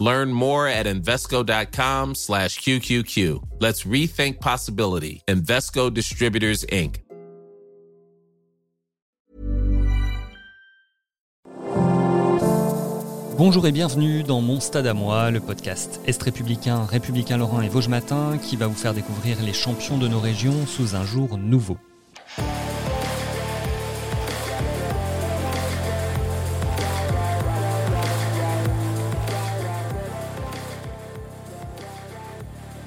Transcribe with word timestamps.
Learn 0.00 0.32
more 0.32 0.66
at 0.66 0.86
Invesco.com 0.86 2.14
slash 2.14 2.58
QQQ. 2.60 3.42
Let's 3.60 3.84
rethink 3.84 4.40
possibility. 4.40 5.22
Invesco 5.28 5.90
Distributors, 5.90 6.64
Inc. 6.72 7.04
Bonjour 13.36 13.66
et 13.66 13.72
bienvenue 13.72 14.22
dans 14.22 14.42
Mon 14.42 14.60
Stade 14.60 14.86
à 14.86 14.92
moi, 14.92 15.30
le 15.30 15.40
podcast 15.40 16.00
Est 16.06 16.22
républicain, 16.22 16.84
républicain 16.84 17.38
Lorrain 17.38 17.62
et 17.62 17.68
Vosges 17.68 17.88
Matin 17.88 18.36
qui 18.36 18.56
va 18.56 18.66
vous 18.66 18.74
faire 18.74 18.92
découvrir 18.92 19.40
les 19.42 19.54
champions 19.54 19.96
de 19.96 20.08
nos 20.08 20.20
régions 20.20 20.66
sous 20.66 20.94
un 20.94 21.04
jour 21.04 21.38
nouveau. 21.38 21.78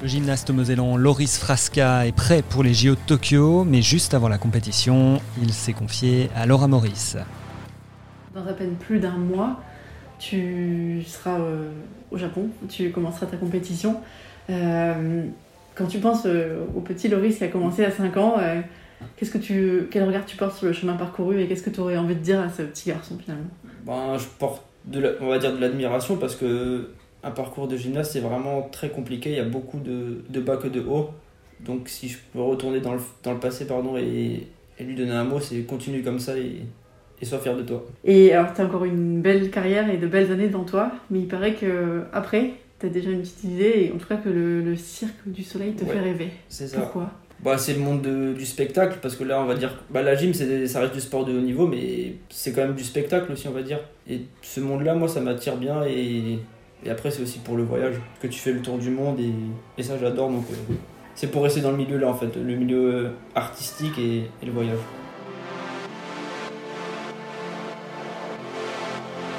Le 0.03 0.09
gymnaste 0.09 0.49
mosellan 0.49 0.97
Loris 0.97 1.37
Frasca 1.37 2.05
est 2.05 2.11
prêt 2.11 2.41
pour 2.41 2.61
les 2.61 2.73
JO 2.73 2.95
de 2.95 2.99
Tokyo, 3.07 3.63
mais 3.63 3.81
juste 3.81 4.13
avant 4.13 4.27
la 4.27 4.37
compétition, 4.37 5.21
il 5.41 5.53
s'est 5.53 5.71
confié 5.71 6.29
à 6.35 6.45
Laura 6.45 6.67
Maurice. 6.67 7.15
Dans 8.35 8.45
à 8.45 8.51
peine 8.51 8.75
plus 8.75 8.99
d'un 8.99 9.15
mois, 9.15 9.61
tu 10.19 11.03
seras 11.07 11.39
euh, 11.39 11.71
au 12.11 12.17
Japon, 12.17 12.49
tu 12.67 12.91
commenceras 12.91 13.27
ta 13.27 13.37
compétition. 13.37 14.01
Euh, 14.49 15.23
quand 15.73 15.85
tu 15.85 15.99
penses 15.99 16.23
euh, 16.25 16.65
au 16.75 16.81
petit 16.81 17.07
Loris 17.07 17.37
qui 17.37 17.45
a 17.45 17.47
commencé 17.47 17.85
à 17.85 17.91
5 17.91 18.17
ans, 18.17 18.35
qu'est-ce 19.15 19.31
que 19.31 19.37
tu, 19.37 19.87
quel 19.89 20.03
regard 20.03 20.25
tu 20.25 20.35
portes 20.35 20.57
sur 20.57 20.65
le 20.65 20.73
chemin 20.73 20.97
parcouru 20.97 21.39
et 21.41 21.47
qu'est-ce 21.47 21.63
que 21.63 21.69
tu 21.69 21.79
aurais 21.79 21.95
envie 21.95 22.15
de 22.15 22.19
dire 22.19 22.41
à 22.41 22.49
ce 22.49 22.63
petit 22.63 22.89
garçon 22.89 23.17
finalement? 23.17 23.51
Ben, 23.85 24.17
Je 24.17 24.25
porte, 24.37 24.63
de 24.83 25.15
on 25.21 25.29
va 25.29 25.39
dire, 25.39 25.55
de 25.55 25.61
l'admiration 25.61 26.17
parce 26.17 26.35
que 26.35 26.89
un 27.23 27.31
parcours 27.31 27.67
de 27.67 27.77
gymnase, 27.77 28.11
c'est 28.11 28.19
vraiment 28.19 28.69
très 28.71 28.89
compliqué. 28.89 29.29
Il 29.31 29.37
y 29.37 29.39
a 29.39 29.45
beaucoup 29.45 29.79
de, 29.79 30.23
de 30.29 30.39
bas 30.39 30.57
que 30.57 30.67
de 30.67 30.81
haut. 30.81 31.09
Donc, 31.59 31.87
si 31.87 32.09
je 32.09 32.17
peux 32.33 32.41
retourner 32.41 32.81
dans 32.81 32.93
le, 32.93 32.99
dans 33.23 33.33
le 33.33 33.39
passé 33.39 33.65
pardon, 33.65 33.95
et, 33.97 34.47
et 34.77 34.83
lui 34.83 34.95
donner 34.95 35.11
un 35.11 35.23
mot, 35.23 35.39
c'est 35.39 35.61
continue 35.61 36.01
comme 36.03 36.19
ça 36.19 36.37
et, 36.37 36.57
et 37.21 37.25
sois 37.25 37.39
fier 37.39 37.55
de 37.55 37.63
toi. 37.63 37.85
Et 38.03 38.33
alors, 38.33 38.53
tu 38.53 38.61
as 38.61 38.65
encore 38.65 38.83
une 38.85 39.21
belle 39.21 39.49
carrière 39.49 39.89
et 39.89 39.97
de 39.97 40.07
belles 40.07 40.31
années 40.31 40.47
devant 40.47 40.65
toi, 40.65 40.91
mais 41.09 41.19
il 41.19 41.27
paraît 41.27 41.53
que 41.53 42.03
après, 42.11 42.51
tu 42.79 42.87
as 42.87 42.89
déjà 42.89 43.11
une 43.11 43.21
petite 43.21 43.45
idée, 43.45 43.85
et 43.85 43.91
en 43.93 43.97
tout 43.97 44.07
cas 44.07 44.17
que 44.17 44.29
le, 44.29 44.61
le 44.61 44.75
cirque 44.75 45.27
du 45.27 45.43
soleil 45.43 45.73
te 45.73 45.85
fait 45.85 45.99
rêver. 45.99 46.31
C'est 46.49 46.67
ça. 46.67 46.81
Pourquoi? 46.81 47.11
Bah, 47.41 47.57
c'est 47.57 47.73
le 47.73 47.79
monde 47.79 48.01
de, 48.01 48.33
du 48.33 48.45
spectacle, 48.45 48.99
parce 49.01 49.15
que 49.15 49.23
là, 49.23 49.41
on 49.41 49.45
va 49.45 49.55
dire, 49.55 49.83
bah, 49.89 50.01
la 50.01 50.15
gym, 50.15 50.33
ça 50.33 50.79
reste 50.79 50.93
du 50.93 51.01
sport 51.01 51.23
de 51.25 51.37
haut 51.37 51.41
niveau, 51.41 51.67
mais 51.67 52.15
c'est 52.29 52.51
quand 52.53 52.61
même 52.61 52.75
du 52.75 52.83
spectacle 52.83 53.31
aussi, 53.31 53.47
on 53.47 53.51
va 53.51 53.63
dire. 53.63 53.79
Et 54.09 54.21
ce 54.41 54.59
monde-là, 54.59 54.95
moi, 54.95 55.07
ça 55.07 55.21
m'attire 55.21 55.57
bien, 55.57 55.83
et 55.85 56.39
et 56.85 56.89
après, 56.89 57.11
c'est 57.11 57.21
aussi 57.21 57.39
pour 57.39 57.55
le 57.55 57.63
voyage, 57.63 57.95
que 58.21 58.27
tu 58.27 58.39
fais 58.39 58.51
le 58.51 58.61
tour 58.61 58.77
du 58.77 58.89
monde 58.89 59.19
et, 59.19 59.33
et 59.77 59.83
ça, 59.83 59.97
j'adore. 59.97 60.29
Donc, 60.29 60.45
euh, 60.51 60.73
c'est 61.15 61.31
pour 61.31 61.43
rester 61.43 61.61
dans 61.61 61.71
le 61.71 61.77
milieu 61.77 61.97
là, 61.97 62.09
en 62.09 62.13
fait, 62.13 62.35
le 62.35 62.55
milieu 62.55 62.95
euh, 62.95 63.09
artistique 63.35 63.97
et, 63.97 64.29
et 64.41 64.45
le 64.45 64.51
voyage. 64.51 64.79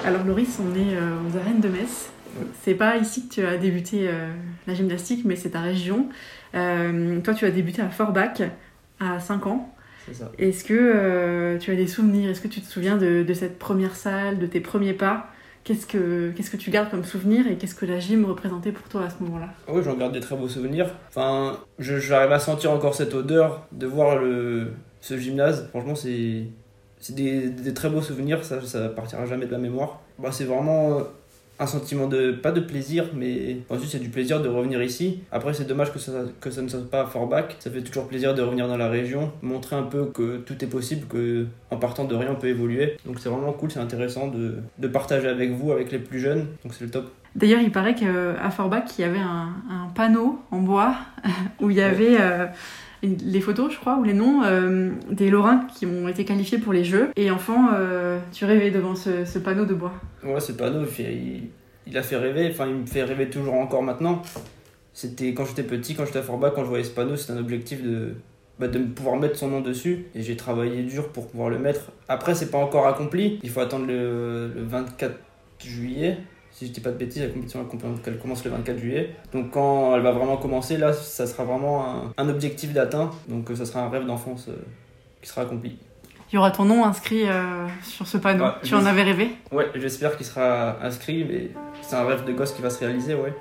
Alors, 0.06 0.24
Loris, 0.24 0.58
on 0.60 0.74
est 0.74 0.96
euh, 0.96 1.16
aux 1.28 1.36
arènes 1.36 1.60
de 1.60 1.68
Metz. 1.68 2.10
C'est 2.62 2.74
pas 2.74 2.96
ici 2.96 3.28
que 3.28 3.34
tu 3.34 3.46
as 3.46 3.56
débuté 3.58 4.10
la 4.66 4.74
gymnastique, 4.74 5.24
mais 5.24 5.36
c'est 5.36 5.50
ta 5.50 5.60
région. 5.60 6.08
toi, 6.52 7.32
tu 7.32 7.44
as 7.44 7.50
débuté 7.52 7.80
à 7.80 7.90
Forbach 7.90 8.42
à 8.98 9.20
5 9.20 9.46
ans. 9.46 9.72
Est-ce 10.36 10.64
que 10.64 11.56
tu 11.58 11.70
as 11.70 11.76
des 11.76 11.86
souvenirs? 11.86 12.30
Est-ce 12.30 12.40
que 12.40 12.48
tu 12.48 12.60
te 12.60 12.66
souviens 12.66 12.96
de, 12.96 13.22
de, 13.22 13.34
cette 13.34 13.56
première 13.60 13.94
salle, 13.94 14.40
de 14.40 14.46
tes 14.46 14.58
premiers 14.58 14.94
pas? 14.94 15.32
Qu'est-ce 15.64 15.86
que, 15.86 16.30
qu'est-ce 16.36 16.50
que 16.50 16.58
tu 16.58 16.70
gardes 16.70 16.90
comme 16.90 17.04
souvenir 17.04 17.46
et 17.46 17.56
qu'est-ce 17.56 17.74
que 17.74 17.86
la 17.86 17.98
gym 17.98 18.26
représentait 18.26 18.70
pour 18.70 18.86
toi 18.88 19.04
à 19.04 19.10
ce 19.10 19.22
moment-là? 19.24 19.48
Oui, 19.66 19.82
j'en 19.82 19.94
garde 19.94 20.12
des 20.12 20.20
très 20.20 20.36
beaux 20.36 20.48
souvenirs. 20.48 20.90
Enfin, 21.08 21.58
j'arrive 21.78 22.32
à 22.32 22.38
sentir 22.38 22.70
encore 22.70 22.94
cette 22.94 23.14
odeur 23.14 23.66
de 23.72 23.86
voir 23.86 24.18
le, 24.18 24.72
ce 25.00 25.16
gymnase. 25.16 25.68
Franchement, 25.70 25.94
c'est, 25.94 26.48
c'est 26.98 27.14
des, 27.14 27.48
des, 27.48 27.72
très 27.72 27.88
beaux 27.88 28.02
souvenirs, 28.02 28.44
ça, 28.44 28.60
ça 28.60 28.90
partira 28.90 29.24
jamais 29.24 29.46
de 29.46 29.52
la 29.52 29.58
mémoire. 29.58 30.02
Bah, 30.18 30.32
c'est 30.32 30.44
vraiment 30.44 31.00
un 31.58 31.66
sentiment 31.66 32.06
de 32.06 32.32
pas 32.32 32.52
de 32.52 32.60
plaisir 32.60 33.06
mais 33.14 33.58
ensuite 33.70 33.90
c'est 33.90 33.98
du 33.98 34.08
plaisir 34.08 34.42
de 34.42 34.48
revenir 34.48 34.82
ici. 34.82 35.20
Après 35.30 35.54
c'est 35.54 35.66
dommage 35.66 35.92
que 35.92 35.98
ça, 35.98 36.12
que 36.40 36.50
ça 36.50 36.62
ne 36.62 36.68
soit 36.68 36.90
pas 36.90 37.02
à 37.02 37.06
Forbach 37.06 37.56
ça 37.58 37.70
fait 37.70 37.82
toujours 37.82 38.08
plaisir 38.08 38.34
de 38.34 38.42
revenir 38.42 38.68
dans 38.68 38.76
la 38.76 38.88
région 38.88 39.32
montrer 39.42 39.76
un 39.76 39.82
peu 39.82 40.06
que 40.06 40.38
tout 40.38 40.62
est 40.64 40.68
possible 40.68 41.06
que 41.06 41.46
en 41.70 41.76
partant 41.76 42.04
de 42.04 42.14
rien 42.14 42.30
on 42.32 42.36
peut 42.36 42.48
évoluer. 42.48 42.96
Donc 43.06 43.18
c'est 43.20 43.28
vraiment 43.28 43.52
cool 43.52 43.70
c'est 43.70 43.80
intéressant 43.80 44.28
de, 44.28 44.56
de, 44.78 44.88
partager 44.88 45.28
avec 45.28 45.50
vous 45.52 45.72
avec 45.72 45.90
les 45.92 45.98
plus 45.98 46.20
jeunes. 46.20 46.46
Donc 46.64 46.74
c'est 46.74 46.84
le 46.84 46.90
top. 46.90 47.10
D'ailleurs, 47.34 47.60
il 47.60 47.72
paraît 47.72 47.96
qu'à 47.96 48.50
Forbach, 48.50 48.96
il 48.96 49.02
y 49.02 49.04
avait 49.04 49.18
un, 49.18 49.48
un, 49.68 49.88
panneau 49.92 50.40
en 50.52 50.58
bois 50.58 50.94
où 51.60 51.68
il 51.70 51.76
y 51.76 51.82
avait 51.82 52.16
euh, 52.20 52.46
les 53.06 53.40
photos, 53.40 53.72
je 53.72 53.78
crois, 53.78 53.96
ou 53.96 54.04
les 54.04 54.14
noms 54.14 54.42
euh, 54.44 54.90
des 55.10 55.30
Lorrains 55.30 55.66
qui 55.76 55.86
ont 55.86 56.08
été 56.08 56.24
qualifiés 56.24 56.58
pour 56.58 56.72
les 56.72 56.84
Jeux. 56.84 57.10
Et 57.16 57.30
enfant, 57.30 57.68
euh, 57.74 58.18
tu 58.32 58.44
rêvais 58.44 58.70
devant 58.70 58.94
ce, 58.94 59.38
panneau 59.38 59.64
de 59.64 59.74
bois. 59.74 59.92
Ouais, 60.22 60.40
ce 60.40 60.52
panneau, 60.52 60.86
il, 61.86 61.98
a 61.98 62.02
fait 62.02 62.16
rêver, 62.16 62.48
enfin, 62.50 62.66
il 62.66 62.74
me 62.76 62.86
fait 62.86 63.02
rêver 63.02 63.28
toujours 63.28 63.54
encore 63.54 63.82
maintenant. 63.82 64.22
C'était 64.92 65.34
quand 65.34 65.44
j'étais 65.44 65.64
petit, 65.64 65.94
quand 65.94 66.04
j'étais 66.04 66.20
à 66.20 66.22
Forbach, 66.22 66.52
quand 66.54 66.62
je 66.62 66.68
voyais 66.68 66.84
ce 66.84 66.92
panneau, 66.92 67.16
c'était 67.16 67.32
un 67.32 67.38
objectif 67.38 67.82
de, 67.82 68.14
bah, 68.58 68.68
pouvoir 68.94 69.16
mettre 69.16 69.36
son 69.36 69.48
nom 69.48 69.60
dessus. 69.60 70.06
Et 70.14 70.22
j'ai 70.22 70.36
travaillé 70.36 70.82
dur 70.82 71.08
pour 71.08 71.28
pouvoir 71.28 71.50
le 71.50 71.58
mettre. 71.58 71.92
Après, 72.08 72.34
c'est 72.34 72.50
pas 72.50 72.58
encore 72.58 72.86
accompli. 72.86 73.40
Il 73.42 73.50
faut 73.50 73.60
attendre 73.60 73.86
le 73.86 74.52
24 74.56 75.16
juillet 75.64 76.18
si 76.54 76.68
je 76.68 76.72
dis 76.72 76.80
pas 76.80 76.90
de 76.92 76.96
bêtises, 76.96 77.20
la 77.20 77.28
compétition 77.28 77.66
elle 78.06 78.18
commence 78.18 78.44
le 78.44 78.52
24 78.52 78.78
juillet. 78.78 79.10
Donc 79.32 79.50
quand 79.50 79.94
elle 79.96 80.02
va 80.02 80.12
vraiment 80.12 80.36
commencer, 80.36 80.76
là, 80.76 80.92
ça 80.92 81.26
sera 81.26 81.42
vraiment 81.42 81.84
un, 81.84 82.12
un 82.16 82.28
objectif 82.28 82.72
d'atteint. 82.72 83.10
Donc 83.28 83.50
ça 83.54 83.66
sera 83.66 83.80
un 83.80 83.88
rêve 83.88 84.06
d'enfance 84.06 84.46
euh, 84.48 84.54
qui 85.20 85.28
sera 85.28 85.42
accompli. 85.42 85.76
Il 86.30 86.36
y 86.36 86.38
aura 86.38 86.52
ton 86.52 86.64
nom 86.64 86.84
inscrit 86.84 87.28
euh, 87.28 87.66
sur 87.82 88.06
ce 88.06 88.18
panneau. 88.18 88.44
Ouais, 88.44 88.50
tu 88.62 88.74
en 88.74 88.86
avais 88.86 89.02
rêvé? 89.02 89.30
Ouais, 89.50 89.68
j'espère 89.74 90.16
qu'il 90.16 90.26
sera 90.26 90.80
inscrit, 90.80 91.24
mais 91.24 91.50
c'est 91.82 91.96
un 91.96 92.04
rêve 92.04 92.24
de 92.24 92.32
gosse 92.32 92.52
qui 92.52 92.62
va 92.62 92.70
se 92.70 92.78
réaliser, 92.78 93.14
ouais. 93.14 93.34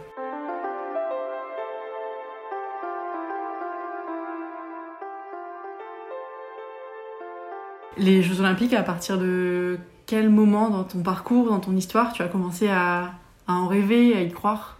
Les 7.95 8.23
Jeux 8.23 8.39
Olympiques, 8.39 8.73
à 8.73 8.81
partir 8.81 9.19
de 9.19 9.77
quel 10.05 10.29
moment 10.29 10.69
dans 10.69 10.83
ton 10.83 10.99
parcours, 10.99 11.49
dans 11.49 11.59
ton 11.59 11.75
histoire, 11.75 12.13
tu 12.13 12.21
as 12.21 12.27
commencé 12.27 12.67
à, 12.67 13.11
en 13.47 13.67
rêver, 13.67 14.15
à 14.15 14.21
y 14.21 14.31
croire? 14.31 14.77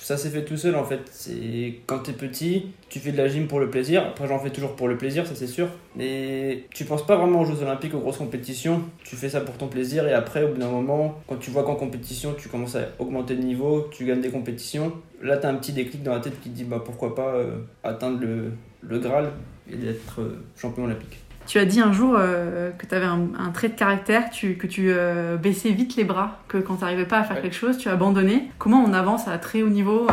Ça 0.00 0.16
s'est 0.16 0.28
fait 0.30 0.44
tout 0.44 0.56
seul 0.56 0.74
en 0.74 0.84
fait. 0.84 1.08
C'est 1.10 1.80
quand 1.86 2.00
t'es 2.00 2.12
petit, 2.12 2.66
tu 2.88 2.98
fais 2.98 3.12
de 3.12 3.16
la 3.16 3.28
gym 3.28 3.46
pour 3.46 3.60
le 3.60 3.70
plaisir. 3.70 4.04
Après, 4.08 4.28
j'en 4.28 4.38
fais 4.38 4.50
toujours 4.50 4.76
pour 4.76 4.88
le 4.88 4.98
plaisir, 4.98 5.26
ça 5.26 5.34
c'est 5.34 5.46
sûr. 5.46 5.68
Mais 5.96 6.64
tu 6.74 6.84
penses 6.84 7.06
pas 7.06 7.16
vraiment 7.16 7.40
aux 7.40 7.44
Jeux 7.44 7.62
Olympiques, 7.62 7.94
aux 7.94 8.00
grosses 8.00 8.18
compétitions. 8.18 8.82
Tu 9.04 9.16
fais 9.16 9.28
ça 9.28 9.40
pour 9.40 9.56
ton 9.56 9.68
plaisir 9.68 10.06
et 10.06 10.12
après, 10.12 10.44
au 10.44 10.48
bout 10.48 10.58
d'un 10.58 10.68
moment, 10.68 11.20
quand 11.26 11.36
tu 11.36 11.50
vois 11.50 11.62
qu'en 11.62 11.76
compétition, 11.76 12.34
tu 12.36 12.48
commences 12.48 12.76
à 12.76 12.88
augmenter 12.98 13.36
de 13.36 13.42
niveau, 13.42 13.88
tu 13.90 14.04
gagnes 14.04 14.20
des 14.20 14.30
compétitions. 14.30 14.92
Là, 15.22 15.36
t'as 15.36 15.48
un 15.48 15.54
petit 15.54 15.72
déclic 15.72 16.02
dans 16.02 16.12
la 16.12 16.20
tête 16.20 16.40
qui 16.40 16.50
te 16.50 16.56
dit 16.56 16.64
bah 16.64 16.82
pourquoi 16.84 17.14
pas 17.14 17.34
euh, 17.34 17.58
atteindre 17.82 18.20
le, 18.20 18.52
le 18.82 18.98
Graal 18.98 19.30
et 19.70 19.76
d'être 19.76 20.20
euh, 20.20 20.42
champion 20.56 20.84
olympique. 20.84 21.18
Tu 21.50 21.58
as 21.58 21.64
dit 21.64 21.80
un 21.80 21.92
jour 21.92 22.14
euh, 22.16 22.70
que 22.70 22.86
tu 22.86 22.94
avais 22.94 23.06
un, 23.06 23.30
un, 23.36 23.50
trait 23.50 23.70
de 23.70 23.74
caractère, 23.74 24.30
tu, 24.30 24.56
que 24.56 24.68
tu 24.68 24.92
euh, 24.92 25.36
baissais 25.36 25.72
vite 25.72 25.96
les 25.96 26.04
bras, 26.04 26.38
que 26.46 26.58
quand 26.58 26.76
tu 26.76 26.82
n'arrivais 26.82 27.06
pas 27.06 27.18
à 27.18 27.24
faire 27.24 27.38
ouais. 27.38 27.42
quelque 27.42 27.56
chose, 27.56 27.76
tu 27.76 27.88
abandonnais. 27.88 28.44
Comment 28.58 28.84
on 28.84 28.92
avance 28.92 29.26
à 29.26 29.36
très 29.36 29.60
haut 29.60 29.68
niveau 29.68 30.06
euh, 30.08 30.12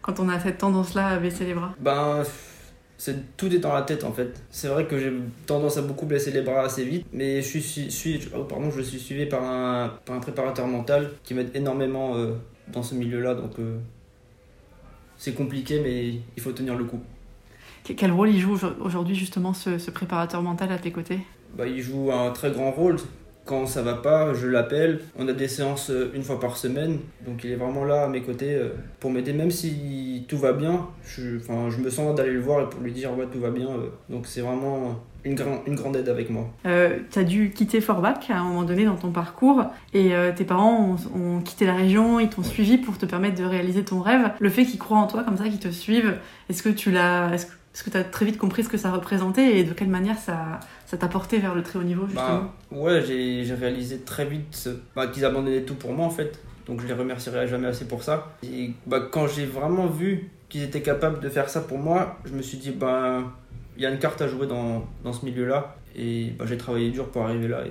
quand 0.00 0.18
on 0.18 0.28
a 0.28 0.40
cette 0.40 0.58
tendance-là 0.58 1.06
à 1.06 1.18
baisser 1.18 1.44
les 1.44 1.54
bras? 1.54 1.72
Ben, 1.78 2.24
c'est 2.98 3.36
tout 3.36 3.46
est 3.54 3.60
dans 3.60 3.72
la 3.72 3.82
tête 3.82 4.02
en 4.02 4.10
fait. 4.10 4.42
C'est 4.50 4.66
vrai 4.66 4.88
que 4.88 4.98
j'ai 4.98 5.12
tendance 5.46 5.76
à 5.76 5.82
beaucoup 5.82 6.04
baisser 6.04 6.32
les 6.32 6.42
bras 6.42 6.62
assez 6.62 6.84
vite, 6.84 7.06
mais 7.12 7.42
je 7.42 7.58
suis, 7.58 7.88
suis 7.92 8.28
oh, 8.36 8.42
pardon, 8.42 8.72
je 8.72 8.82
suis 8.82 8.98
suivi 8.98 9.26
par 9.26 9.44
un, 9.44 9.92
par 10.04 10.16
un 10.16 10.20
préparateur 10.20 10.66
mental 10.66 11.10
qui 11.22 11.34
m'aide 11.34 11.54
énormément 11.54 12.16
dans 12.72 12.82
ce 12.82 12.96
milieu-là, 12.96 13.36
donc 13.36 13.52
c'est 15.16 15.34
compliqué, 15.34 15.80
mais 15.80 16.08
il 16.36 16.42
faut 16.42 16.50
tenir 16.50 16.74
le 16.74 16.82
coup. 16.82 17.00
Quel 17.84 18.12
rôle 18.12 18.30
il 18.30 18.40
joue 18.40 18.58
aujourd'hui 18.80 19.14
justement 19.14 19.54
ce, 19.54 19.78
ce, 19.78 19.90
préparateur 19.90 20.42
mental 20.42 20.70
à 20.72 20.78
tes 20.78 20.92
côtés? 20.92 21.20
Bah, 21.56 21.66
Il 21.66 21.80
joue 21.80 22.10
un 22.12 22.30
très 22.30 22.50
grand 22.50 22.70
rôle. 22.70 22.96
Quand 23.44 23.66
ça 23.66 23.82
va 23.82 23.94
pas, 23.94 24.34
je 24.34 24.46
l'appelle. 24.46 25.00
On 25.18 25.26
a 25.26 25.32
des 25.32 25.48
séances 25.48 25.90
une 26.14 26.22
fois 26.22 26.38
par 26.38 26.56
semaine, 26.56 27.00
donc 27.26 27.42
il 27.42 27.50
est 27.50 27.56
vraiment 27.56 27.84
là 27.84 28.04
à 28.04 28.08
mes 28.08 28.22
côtés 28.22 28.56
pour 29.00 29.10
m'aider. 29.10 29.32
Même 29.32 29.50
si 29.50 30.24
tout 30.28 30.38
va 30.38 30.52
bien, 30.52 30.86
je, 31.04 31.38
je 31.40 31.78
me 31.80 31.90
sens 31.90 32.14
d'aller 32.14 32.34
le 32.34 32.40
voir 32.40 32.60
et 32.60 32.70
pour 32.70 32.80
lui 32.80 32.92
dire 32.92 33.16
ouais 33.18 33.26
tout 33.26 33.40
va 33.40 33.50
bien. 33.50 33.66
Donc 34.08 34.28
c'est 34.28 34.42
vraiment 34.42 35.02
une, 35.24 35.38
une, 35.66 35.74
grande 35.74 35.96
aide 35.96 36.08
avec 36.08 36.30
moi. 36.30 36.50
Euh, 36.66 36.98
tu 37.10 37.18
as 37.18 37.24
dû 37.24 37.50
quitter 37.50 37.80
Forbach 37.80 38.30
à 38.30 38.38
un 38.38 38.44
moment 38.44 38.64
donné 38.64 38.84
dans 38.84 38.96
ton 38.96 39.10
parcours 39.10 39.64
et 39.94 40.14
euh, 40.14 40.32
tes 40.34 40.44
parents 40.44 40.96
ont, 41.14 41.40
quitté 41.40 41.66
la 41.66 41.74
région, 41.74 42.20
ils 42.20 42.28
t'ont 42.28 42.42
suivi 42.42 42.78
pour 42.78 42.98
te 42.98 43.06
permettre 43.06 43.40
de 43.40 43.44
réaliser 43.44 43.84
ton 43.84 44.00
rêve. 44.00 44.30
Le 44.40 44.50
fait 44.50 44.64
qu'ils 44.64 44.78
croient 44.78 44.98
en 44.98 45.06
toi 45.06 45.22
comme 45.22 45.36
ça, 45.36 45.44
qu'ils 45.44 45.58
te 45.58 45.68
suivent, 45.68 46.18
est-ce 46.48 46.62
que 46.62 46.68
tu 46.68 46.90
l'as... 46.90 47.32
Est-ce 47.32 47.46
que 47.82 47.90
tu 47.90 47.96
as 47.96 48.04
très 48.04 48.26
vite 48.26 48.36
compris 48.38 48.64
ce 48.64 48.68
que 48.68 48.76
ça 48.76 48.90
représentait 48.92 49.58
et 49.58 49.64
de 49.64 49.72
quelle 49.72 49.88
manière 49.88 50.18
ça, 50.18 50.60
ça 50.84 50.98
t'a 50.98 51.08
porté 51.08 51.38
vers 51.38 51.54
le 51.54 51.62
très 51.62 51.78
haut 51.78 51.84
niveau 51.84 52.06
justement? 52.06 52.40
Bah, 52.70 52.76
Ouais, 52.78 53.02
j'ai 53.02 53.54
réalisé 53.54 54.00
très 54.00 54.26
vite 54.26 54.68
bah, 54.94 55.06
qu'ils 55.06 55.24
abandonnaient 55.24 55.62
tout 55.62 55.74
pour 55.74 55.92
moi 55.92 56.04
en 56.06 56.10
fait. 56.10 56.38
Donc 56.66 56.80
je 56.80 56.86
les 56.86 56.92
remercierai 56.92 57.48
jamais 57.48 57.68
assez 57.68 57.86
pour 57.86 58.02
ça. 58.02 58.32
Et 58.42 58.72
bah, 58.86 59.00
quand 59.10 59.26
j'ai 59.26 59.46
vraiment 59.46 59.86
vu 59.86 60.30
qu'ils 60.48 60.62
étaient 60.62 60.82
capables 60.82 61.20
de 61.20 61.28
faire 61.28 61.48
ça 61.48 61.60
pour 61.62 61.78
moi, 61.78 62.18
je 62.24 62.34
me 62.34 62.42
suis 62.42 62.58
dit, 62.58 62.70
bah, 62.70 63.22
il 63.76 63.82
y 63.82 63.86
a 63.86 63.90
une 63.90 63.98
carte 63.98 64.20
à 64.20 64.28
jouer 64.28 64.46
dans, 64.46 64.84
dans 65.02 65.12
ce 65.12 65.24
milieu-là. 65.24 65.76
Et 65.96 66.32
bah, 66.38 66.44
j'ai 66.46 66.58
travaillé 66.58 66.90
dur 66.90 67.08
pour 67.08 67.22
arriver 67.22 67.48
là 67.48 67.62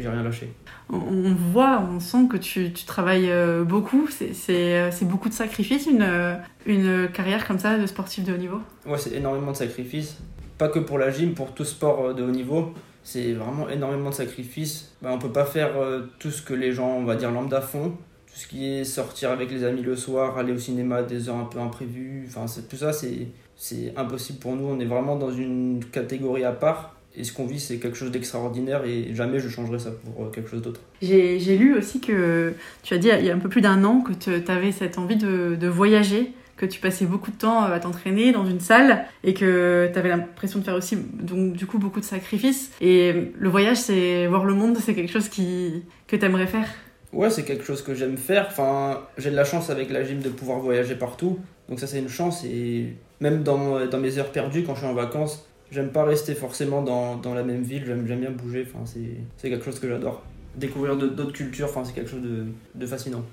j'ai 0.00 0.08
rien 0.08 0.22
lâché. 0.22 0.52
On, 0.90 1.34
voit, 1.52 1.80
on 1.80 2.00
sent 2.00 2.28
que 2.30 2.36
tu, 2.36 2.72
tu 2.72 2.84
travailles 2.84 3.30
euh, 3.30 3.64
beaucoup. 3.64 4.08
Euh, 4.50 4.90
c'est 4.90 5.04
beaucoup 5.04 5.28
de 5.28 5.34
sacrifices, 5.34 5.86
une, 5.86 6.02
euh, 6.02 6.34
une 6.66 7.08
carrière 7.08 7.46
comme 7.46 7.58
ça 7.58 7.78
de 7.78 7.86
sportif 7.86 8.24
de 8.24 8.32
haut 8.32 8.38
niveau? 8.38 8.60
Ouais, 8.86 8.98
c'est 8.98 9.12
énormément 9.12 9.52
de 9.52 9.56
sacrifices. 9.56 10.18
Pas 10.56 10.68
que 10.68 10.78
pour 10.78 10.98
la 10.98 11.10
gym, 11.10 11.34
pour 11.34 11.52
tout 11.52 11.64
sport 11.64 12.14
de 12.14 12.22
haut 12.22 12.30
niveau. 12.30 12.72
C'est 13.02 13.32
vraiment 13.32 13.68
énormément 13.68 14.10
de 14.10 14.14
sacrifices. 14.14 14.92
Bah, 15.00 15.10
on 15.12 15.18
peut 15.18 15.32
pas 15.32 15.46
faire 15.46 15.70
tout 16.18 16.30
ce 16.30 16.42
que 16.42 16.54
les 16.54 16.72
gens, 16.72 16.88
on 16.88 17.04
va 17.04 17.16
dire, 17.16 17.30
lambda 17.30 17.60
font. 17.60 17.90
Tout 17.90 18.34
ce 18.34 18.46
qui 18.46 18.66
est 18.66 18.84
sortir 18.84 19.30
avec 19.30 19.50
les 19.50 19.64
amis 19.64 19.82
le 19.82 19.96
soir, 19.96 20.36
aller 20.36 20.52
au 20.52 20.58
cinéma 20.58 20.96
à 20.96 21.02
des 21.02 21.28
heures 21.28 21.36
un 21.36 21.44
peu 21.44 21.58
imprévues. 21.58 22.28
Enfin, 22.28 22.44
tout 22.68 22.76
ça, 22.76 22.92
c'est 22.92 23.94
impossible 23.96 24.40
pour 24.40 24.56
nous. 24.56 24.66
On 24.66 24.78
est 24.78 24.84
vraiment 24.84 25.16
dans 25.16 25.30
une 25.30 25.82
catégorie 25.90 26.44
à 26.44 26.52
part. 26.52 26.97
Et 27.16 27.24
ce 27.24 27.32
qu'on 27.32 27.46
vit, 27.46 27.58
c'est 27.58 27.78
quelque 27.78 27.96
chose 27.96 28.10
d'extraordinaire 28.10 28.84
et 28.84 29.14
jamais 29.14 29.40
je 29.40 29.48
changerai 29.48 29.78
ça 29.78 29.90
pour 29.90 30.24
euh, 30.24 30.30
quelque 30.30 30.50
chose 30.50 30.62
d'autre. 30.62 30.80
J'ai 31.02 31.56
lu 31.56 31.76
aussi 31.76 32.00
que 32.00 32.52
tu 32.82 32.94
as 32.94 32.98
dit 32.98 33.08
il 33.08 33.24
y 33.24 33.30
a 33.30 33.34
un 33.34 33.38
peu 33.38 33.48
plus 33.48 33.60
d'un 33.60 33.82
an 33.84 34.00
que 34.00 34.12
tu 34.12 34.50
avais 34.50 34.72
cette 34.72 34.98
envie 34.98 35.16
de, 35.16 35.56
de, 35.56 35.68
voyager, 35.68 36.32
que 36.56 36.66
tu 36.66 36.80
passais 36.80 37.06
beaucoup 37.06 37.30
de 37.30 37.36
temps 37.36 37.64
euh, 37.64 37.74
à 37.74 37.80
t'entraîner 37.80 38.30
dans 38.30 38.46
une 38.46 38.60
salle 38.60 39.04
et 39.24 39.34
que 39.34 39.90
tu 39.92 39.98
avais 39.98 40.10
l'impression 40.10 40.60
de 40.60 40.64
faire 40.64 40.74
aussi 40.74 40.96
donc 40.96 41.54
du 41.54 41.66
coup 41.66 41.78
beaucoup 41.78 42.00
de 42.00 42.04
sacrifices. 42.04 42.70
Et 42.80 43.32
le 43.36 43.48
voyage, 43.48 43.78
c'est 43.78 44.26
voir 44.26 44.44
le 44.44 44.54
monde, 44.54 44.76
c'est 44.78 44.94
quelque 44.94 45.12
chose 45.12 45.28
qui, 45.28 45.82
que 46.06 46.14
tu 46.14 46.24
aimerais 46.24 46.46
faire? 46.46 46.68
Ouais, 47.12 47.30
c'est 47.30 47.44
quelque 47.44 47.64
chose 47.64 47.82
que 47.82 47.94
j'aime 47.94 48.18
faire. 48.18 48.46
Enfin, 48.48 49.00
j'ai 49.16 49.30
de 49.30 49.36
la 49.36 49.44
chance 49.44 49.70
avec 49.70 49.90
la 49.90 50.04
gym 50.04 50.20
de 50.20 50.28
pouvoir 50.28 50.58
voyager 50.58 50.94
partout. 50.94 51.38
Donc 51.68 51.80
ça, 51.80 51.86
c'est 51.86 51.98
une 51.98 52.10
chance. 52.10 52.44
Et 52.44 52.94
même 53.20 53.42
dans, 53.42 53.86
dans 53.86 53.98
mes 53.98 54.18
heures 54.18 54.30
perdues, 54.30 54.62
quand 54.62 54.74
je 54.74 54.80
suis 54.80 54.88
en 54.88 54.94
vacances, 54.94 55.48
j'aime 55.70 55.90
pas 55.90 56.04
rester 56.04 56.34
forcément 56.34 56.82
dans, 56.82 57.16
dans 57.16 57.34
la 57.34 57.42
même 57.42 57.62
ville. 57.62 57.84
J'aime 57.86 58.02
bien 58.02 58.30
bouger. 58.30 58.66
Enfin, 58.66 58.84
c'est 58.84 59.50
quelque 59.50 59.64
chose 59.64 59.80
que 59.80 59.88
j'adore. 59.88 60.22
Découvrir 60.56 60.96
d'autres 60.96 61.32
cultures, 61.32 61.68
enfin, 61.68 61.84
c'est 61.84 61.92
quelque 61.92 62.10
chose 62.10 62.22
de, 62.22 62.46
de 62.74 62.86
fascinant. 62.86 63.24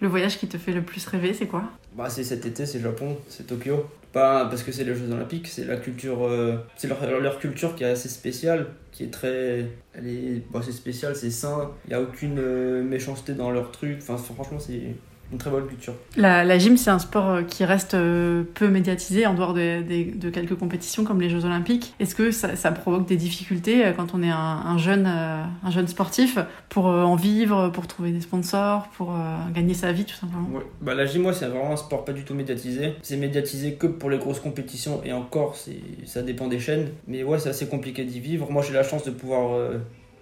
Le 0.00 0.08
voyage 0.08 0.38
qui 0.38 0.48
te 0.48 0.58
fait 0.58 0.72
le 0.72 0.82
plus 0.82 1.06
rêver, 1.06 1.32
c'est 1.32 1.46
quoi? 1.46 1.64
Bah, 1.96 2.10
C'est 2.10 2.24
cet 2.24 2.44
été, 2.44 2.66
c'est 2.66 2.80
Japon, 2.80 3.16
c'est 3.28 3.46
Tokyo. 3.46 3.86
Pas 4.12 4.44
parce 4.46 4.62
que 4.62 4.70
c'est 4.70 4.84
les 4.84 4.94
Jeux 4.94 5.10
Olympiques, 5.10 5.48
c'est 5.48 5.64
la 5.64 5.76
culture, 5.76 6.24
euh, 6.24 6.56
c'est 6.76 6.86
leur, 6.86 7.20
leur, 7.20 7.38
culture 7.40 7.74
qui 7.74 7.82
est 7.82 7.88
assez 7.88 8.08
spéciale, 8.08 8.68
qui 8.92 9.02
est 9.02 9.10
très. 9.10 9.66
Elle 9.92 10.06
est. 10.06 10.42
Bah, 10.52 10.60
c'est 10.64 10.72
spécial, 10.72 11.16
c'est 11.16 11.30
sain, 11.30 11.72
il 11.86 11.88
n'y 11.88 11.94
a 11.94 12.00
aucune 12.00 12.38
euh, 12.38 12.82
méchanceté 12.84 13.32
dans 13.34 13.50
leur 13.50 13.72
truc. 13.72 13.98
Enfin, 14.00 14.16
franchement, 14.16 14.60
c'est 14.60 14.94
une 15.32 15.38
très 15.38 15.50
bonne 15.50 15.66
culture. 15.66 15.94
La, 16.16 16.44
la 16.44 16.58
gym, 16.58 16.76
c'est 16.76 16.90
un 16.90 16.98
sport 16.98 17.28
euh, 17.28 17.42
qui 17.42 17.64
reste 17.64 17.94
euh, 17.94 18.44
peu 18.54 18.68
médiatisé 18.68 19.26
en 19.26 19.34
dehors 19.34 19.54
de, 19.54 19.82
de, 19.82 20.30
quelques 20.30 20.54
compétitions 20.54 21.04
comme 21.04 21.20
les 21.20 21.30
Jeux 21.30 21.44
Olympiques. 21.44 21.94
Est-ce 21.98 22.14
que 22.14 22.30
ça, 22.30 22.56
ça, 22.56 22.72
provoque 22.72 23.06
des 23.06 23.16
difficultés 23.16 23.84
euh, 23.84 23.92
quand 23.92 24.14
on 24.14 24.22
est 24.22 24.30
un, 24.30 24.36
un 24.36 24.78
jeune, 24.78 25.06
un 25.06 25.70
jeune 25.70 25.88
sportif 25.88 26.38
pour 26.68 26.86
en 26.86 27.16
vivre, 27.16 27.70
pour 27.70 27.86
trouver 27.86 28.12
des 28.12 28.20
sponsors, 28.20 28.88
pour 28.96 29.12
gagner 29.54 29.74
sa 29.74 29.92
vie 29.92 30.04
tout 30.04 30.14
simplement? 30.14 30.48
Ouais. 30.52 30.64
bah, 30.80 30.94
La 30.94 31.06
gym, 31.06 31.22
moi, 31.22 31.32
c'est 31.32 31.46
vraiment 31.46 31.72
un 31.72 31.76
sport 31.76 32.04
pas 32.04 32.12
du 32.12 32.24
tout 32.24 32.34
médiatisé. 32.34 32.94
C'est 33.02 33.16
médiatisé 33.16 33.74
que 33.74 33.86
pour 33.86 34.10
les 34.10 34.18
grosses 34.18 34.40
compétitions 34.40 35.02
et 35.04 35.12
encore, 35.12 35.56
ça 36.04 36.22
dépend 36.22 36.48
des 36.48 36.60
chaînes. 36.60 36.90
Mais 37.06 37.22
ouais, 37.22 37.38
c'est 37.38 37.48
assez 37.48 37.66
compliqué 37.66 38.04
d'y 38.04 38.20
vivre. 38.20 38.50
Moi, 38.50 38.62
j'ai 38.62 38.74
la 38.74 38.82
chance 38.82 39.04
de 39.04 39.10
pouvoir, 39.10 39.58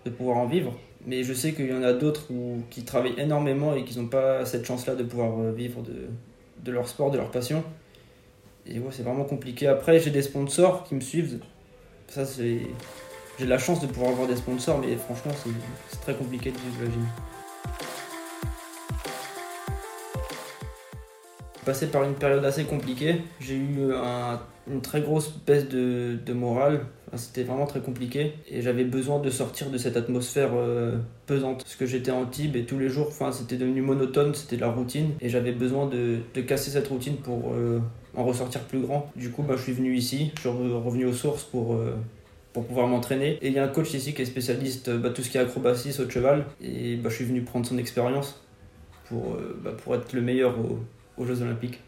de 0.04 0.10
pouvoir 0.10 0.38
en 0.38 0.46
vivre. 0.46 0.72
Mais 1.06 1.24
je 1.24 1.32
sais 1.32 1.52
qu'il 1.52 1.68
y 1.68 1.74
en 1.74 1.82
a 1.82 1.92
d'autres 1.92 2.28
qui 2.70 2.84
travaillent 2.84 3.18
énormément 3.18 3.74
et 3.74 3.84
qui 3.84 3.98
n'ont 3.98 4.06
pas 4.06 4.44
cette 4.44 4.64
chance-là 4.64 4.94
de 4.94 5.02
pouvoir 5.02 5.38
euh, 5.40 5.52
vivre 5.52 5.82
de, 5.82 6.70
leur 6.70 6.88
sport, 6.88 7.10
de 7.10 7.18
leur 7.18 7.30
passion. 7.30 7.64
Et 8.66 8.78
ouais, 8.78 8.90
c'est 8.90 9.02
vraiment 9.02 9.24
compliqué. 9.24 9.66
Après, 9.66 9.98
j'ai 9.98 10.10
des 10.10 10.22
sponsors 10.22 10.84
qui 10.84 10.94
me 10.94 11.00
suivent. 11.00 11.40
Ça, 12.08 12.24
c'est. 12.24 12.60
J'ai 13.38 13.46
la 13.46 13.58
chance 13.58 13.80
de 13.80 13.86
pouvoir 13.86 14.10
avoir 14.10 14.28
des 14.28 14.36
sponsors, 14.36 14.78
mais 14.78 14.94
franchement, 14.96 15.32
c'est 15.88 16.00
très 16.00 16.14
compliqué 16.14 16.50
de 16.50 16.56
vivre. 16.58 17.06
Passé 21.64 21.86
par 21.86 22.02
une 22.04 22.14
période 22.14 22.44
assez 22.44 22.64
compliquée. 22.64 23.20
J'ai 23.40 23.56
eu 23.56 23.92
un 23.94 24.40
une 24.70 24.80
très 24.80 25.00
grosse 25.00 25.32
baisse 25.46 25.68
de, 25.68 26.18
de 26.24 26.32
morale. 26.32 26.86
C'était 27.14 27.42
vraiment 27.42 27.66
très 27.66 27.80
compliqué 27.80 28.32
et 28.48 28.62
j'avais 28.62 28.84
besoin 28.84 29.18
de 29.18 29.28
sortir 29.28 29.68
de 29.68 29.76
cette 29.76 29.98
atmosphère 29.98 30.50
euh, 30.54 30.96
pesante. 31.26 31.58
Parce 31.62 31.76
que 31.76 31.84
j'étais 31.84 32.10
en 32.10 32.24
Tib 32.24 32.56
et 32.56 32.64
tous 32.64 32.78
les 32.78 32.88
jours, 32.88 33.08
enfin, 33.08 33.32
c'était 33.32 33.56
devenu 33.56 33.82
monotone, 33.82 34.34
c'était 34.34 34.56
la 34.56 34.70
routine 34.70 35.10
et 35.20 35.28
j'avais 35.28 35.52
besoin 35.52 35.86
de, 35.86 36.20
de, 36.32 36.40
casser 36.40 36.70
cette 36.70 36.88
routine 36.88 37.16
pour 37.16 37.52
euh, 37.52 37.80
en 38.16 38.24
ressortir 38.24 38.62
plus 38.62 38.80
grand. 38.80 39.10
Du 39.14 39.30
coup, 39.30 39.42
bah, 39.42 39.56
je 39.58 39.62
suis 39.62 39.72
venu 39.72 39.94
ici, 39.94 40.32
je 40.36 40.40
suis 40.40 40.48
revenu 40.48 41.04
aux 41.04 41.12
sources 41.12 41.44
pour, 41.44 41.74
euh, 41.74 41.96
pour 42.54 42.64
pouvoir 42.64 42.86
m'entraîner. 42.86 43.38
Et 43.42 43.48
il 43.48 43.52
y 43.52 43.58
a 43.58 43.64
un 43.64 43.68
coach 43.68 43.92
ici 43.92 44.14
qui 44.14 44.22
est 44.22 44.26
spécialiste 44.26 44.88
bah, 44.88 45.10
tout 45.10 45.22
ce 45.22 45.28
qui 45.28 45.36
est 45.36 45.40
acrobatie, 45.40 45.92
saut 45.92 46.06
de 46.06 46.10
cheval 46.10 46.46
et 46.62 46.96
bah, 46.96 47.10
je 47.10 47.16
suis 47.16 47.26
venu 47.26 47.42
prendre 47.42 47.66
son 47.66 47.76
expérience 47.76 48.42
pour, 49.10 49.36
bah, 49.62 49.72
pour 49.72 49.94
être 49.96 50.14
le 50.14 50.22
meilleur 50.22 50.54
aux 51.16 51.24
Jeux 51.24 51.42
Olympiques. 51.42 51.80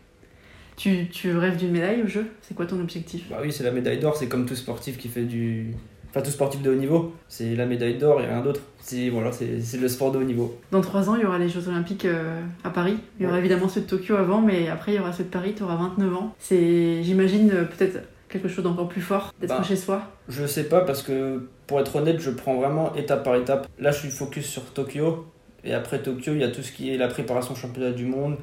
Tu, 0.77 1.09
tu 1.09 1.37
rêves 1.37 1.57
d'une 1.57 1.71
médaille 1.71 2.03
au 2.03 2.07
jeu? 2.07 2.27
C'est 2.43 2.55
quoi 2.55 2.67
ton 2.67 2.81
objectif? 2.81 3.29
Bah 3.31 3.39
oui, 3.43 3.53
c'est 3.53 3.65
la 3.65 3.71
médaille 3.71 3.99
d'or, 3.99 4.17
c'est 4.17 4.27
comme 4.27 4.47
tout 4.47 4.57
sportif 4.57 4.99
qui 4.99 5.09
fait 5.09 5.25
du. 5.25 5.73
Enfin, 6.11 6.23
tout 6.23 6.31
sportif 6.31 6.63
de 6.63 6.71
haut 6.71 6.77
niveau, 6.77 7.13
c'est 7.29 7.57
la 7.57 7.67
médaille 7.67 7.99
d'or 7.99 8.21
et 8.21 8.27
rien 8.27 8.41
d'autre. 8.41 8.61
C'est 8.79 9.09
voilà, 9.09 9.33
c'est 9.33 9.77
le 9.77 9.89
sport 9.89 10.13
de 10.13 10.19
haut 10.19 10.25
niveau. 10.25 10.59
Dans 10.71 10.81
trois 10.81 11.11
ans, 11.11 11.17
il 11.17 11.23
y 11.23 11.25
aura 11.25 11.39
les 11.39 11.49
Jeux 11.49 11.69
Olympiques 11.69 12.05
euh, 12.05 12.41
à 12.63 12.71
Paris. 12.71 12.97
Il 13.19 13.25
y 13.25 13.27
aura 13.27 13.39
évidemment 13.39 13.69
ceux 13.69 13.81
de 13.81 13.87
Tokyo 13.87 14.15
avant, 14.15 14.41
mais 14.41 14.69
après, 14.69 14.93
il 14.93 14.97
y 14.97 15.01
aura 15.01 15.13
ceux 15.13 15.25
de 15.25 15.29
Paris, 15.29 15.55
tu 15.57 15.65
auras 15.65 15.77
29 15.77 16.15
ans. 16.15 16.35
C'est, 16.39 17.03
j'imagine, 17.03 17.51
euh, 17.51 17.65
peut-être 17.65 18.01
quelque 18.29 18.49
chose 18.49 18.65
d'encore 18.65 18.89
plus 18.89 19.01
fort 19.01 19.33
d'être 19.41 19.57
bah, 19.57 19.63
chez 19.63 19.77
soi 19.77 20.03
Je 20.29 20.47
sais 20.47 20.65
pas, 20.65 20.81
parce 20.81 21.03
que 21.03 21.49
pour 21.67 21.81
être 21.81 21.97
honnête, 21.97 22.21
je 22.21 22.31
prends 22.31 22.55
vraiment 22.55 22.95
étape 22.95 23.25
par 23.25 23.37
étape. 23.37 23.69
Là, 23.79 23.91
je 23.91 23.99
suis 23.99 24.11
focus 24.11 24.47
sur 24.47 24.65
Tokyo. 24.73 25.27
Et 25.65 25.73
après 25.73 26.01
Tokyo, 26.03 26.33
il 26.35 26.41
y 26.41 26.45
a 26.45 26.51
tout 26.51 26.63
ce 26.63 26.73
qui 26.73 26.93
est 26.93 26.99
la 26.99 27.09
préparation 27.09 27.55
championnat 27.55 27.93
du 27.93 28.05
monde, 28.05 28.37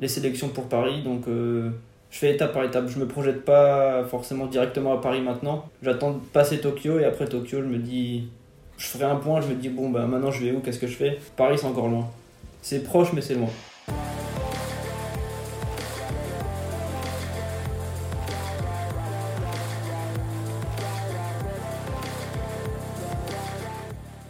les 0.00 0.08
sélections 0.08 0.48
pour 0.48 0.68
Paris. 0.68 1.02
Donc 1.02 1.28
euh, 1.28 1.70
je 2.10 2.18
fais 2.18 2.32
étape 2.32 2.52
par 2.52 2.64
étape. 2.64 2.88
Je 2.88 2.98
me 2.98 3.06
projette 3.06 3.44
pas 3.44 4.04
forcément 4.04 4.46
directement 4.46 4.92
à 4.92 5.00
Paris 5.00 5.20
maintenant. 5.20 5.66
J'attends 5.82 6.12
de 6.12 6.18
passer 6.18 6.60
Tokyo 6.60 6.98
et 6.98 7.04
après 7.04 7.26
Tokyo, 7.26 7.62
je 7.62 7.68
me 7.68 7.78
dis. 7.78 8.28
Je 8.78 8.86
ferai 8.86 9.04
un 9.04 9.16
point, 9.16 9.40
je 9.40 9.48
me 9.48 9.54
dis 9.54 9.70
bon 9.70 9.88
bah 9.88 10.06
maintenant 10.06 10.30
je 10.30 10.44
vais 10.44 10.52
où, 10.52 10.60
qu'est-ce 10.60 10.78
que 10.78 10.86
je 10.86 10.96
fais? 10.96 11.18
Paris 11.34 11.56
c'est 11.58 11.66
encore 11.66 11.88
loin. 11.88 12.10
C'est 12.60 12.80
proche 12.80 13.14
mais 13.14 13.22
c'est 13.22 13.34
loin. 13.34 13.48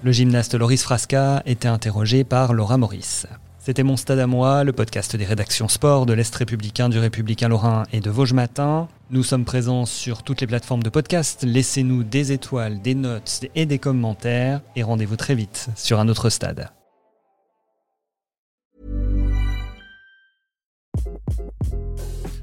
Le 0.05 0.13
gymnaste 0.13 0.55
Loris 0.55 0.85
Frasca 0.85 1.43
était 1.47 1.67
interrogé 1.67 2.23
par 2.23 2.53
Laura 2.53 2.79
Maurice. 2.79 3.27
C'était 3.67 3.83
Mon 3.83 3.97
Stade 3.97 4.21
à 4.21 4.29
moi, 4.29 4.63
le 4.63 4.73
podcast 4.73 5.17
des 5.17 5.25
rédactions 5.25 5.67
sport 5.67 6.07
de 6.07 6.13
l'Est 6.13 6.33
républicain, 6.37 6.89
du 6.89 7.01
Républicain 7.01 7.49
Lorrain 7.49 7.83
et 7.93 7.99
de 7.99 8.11
Vosges 8.11 8.33
Matin. 8.33 8.87
Nous 9.11 9.25
sommes 9.25 9.45
présents 9.45 9.87
sur 9.87 10.23
toutes 10.23 10.41
les 10.41 10.47
plateformes 10.47 10.85
de 10.85 10.89
podcast. 10.89 11.43
Laissez-nous 11.43 12.05
des 12.05 12.31
étoiles, 12.31 12.81
des 12.81 12.95
notes 12.95 13.41
et 13.57 13.67
des 13.67 13.81
commentaires 13.81 14.61
et 14.77 14.85
rendez-vous 14.85 15.17
très 15.17 15.35
vite 15.35 15.67
sur 15.75 15.99
un 15.99 16.07
autre 16.09 16.31
stade. 16.31 16.71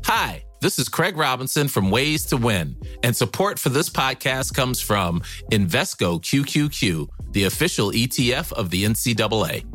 Hi, 0.05 0.43
this 0.59 0.77
is 0.77 0.89
Craig 0.91 1.15
Robinson 1.15 1.69
from 1.69 1.89
Ways 1.89 2.25
to 2.31 2.35
Win, 2.35 2.75
and 3.01 3.13
support 3.13 3.59
for 3.59 3.71
this 3.71 3.89
podcast 3.89 4.53
comes 4.53 4.81
from 4.81 5.21
Invesco 5.53 6.19
QQQ, 6.19 7.07
the 7.31 7.45
official 7.45 7.93
ETF 7.93 8.51
of 8.57 8.71
the 8.71 8.83
NCAA. 8.83 9.63